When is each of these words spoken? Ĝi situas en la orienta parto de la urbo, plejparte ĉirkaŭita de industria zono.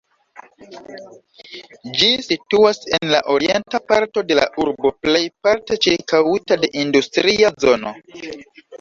Ĝi 1.99 2.09
situas 2.29 2.81
en 2.99 3.05
la 3.13 3.21
orienta 3.35 3.83
parto 3.93 4.25
de 4.33 4.41
la 4.43 4.49
urbo, 4.67 4.95
plejparte 5.05 5.81
ĉirkaŭita 5.87 6.63
de 6.67 6.75
industria 6.89 7.57
zono. 7.69 7.99